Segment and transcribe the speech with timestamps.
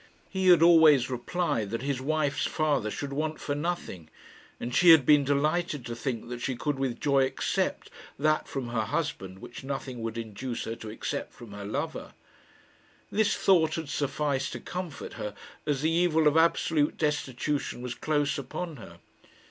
[0.31, 4.09] He had always replied that his wife's father should want for nothing,
[4.59, 8.69] and she had been delighted to think that she could with joy accept that from
[8.69, 12.13] her husband which nothing would induce her to accept from her lover.
[13.11, 15.35] This thought had sufficed to comfort her,
[15.67, 18.97] as the evil of absolute destitution was close upon her.